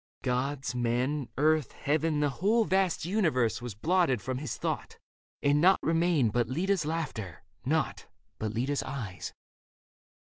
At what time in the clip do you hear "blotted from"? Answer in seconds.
3.75-4.39